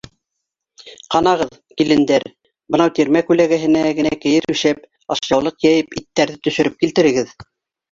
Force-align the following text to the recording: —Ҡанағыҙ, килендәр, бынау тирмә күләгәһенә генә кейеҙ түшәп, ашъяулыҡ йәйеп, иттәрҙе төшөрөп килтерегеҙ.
—Ҡанағыҙ, 1.15 1.51
килендәр, 1.81 2.25
бынау 2.77 2.95
тирмә 3.01 3.23
күләгәһенә 3.29 3.85
генә 4.01 4.15
кейеҙ 4.25 4.49
түшәп, 4.55 4.83
ашъяулыҡ 5.19 5.71
йәйеп, 5.71 5.97
иттәрҙе 6.03 6.43
төшөрөп 6.51 6.83
килтерегеҙ. 6.83 7.39